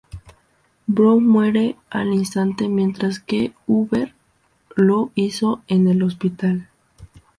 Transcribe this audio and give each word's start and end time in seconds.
Brown 0.87 1.27
muere 1.27 1.75
al 1.91 2.07
instante 2.11 2.67
mientras 2.67 3.19
que 3.19 3.53
Huber 3.67 4.15
lo 4.75 5.11
hizo 5.13 5.61
en 5.67 5.87
el 5.89 6.01
hospital. 6.01 6.67